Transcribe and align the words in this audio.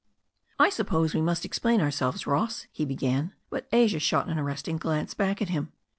"I 0.57 0.71
suppose 0.71 1.13
we 1.13 1.21
must 1.21 1.45
explain 1.45 1.79
ourselves, 1.79 2.25
Ross," 2.25 2.65
he 2.71 2.85
began. 2.85 3.33
But 3.51 3.67
Asia 3.71 3.99
shot 3.99 4.29
an 4.29 4.39
arresting 4.39 4.77
glance 4.77 5.13
back 5.13 5.43
at 5.43 5.49
him. 5.49 5.73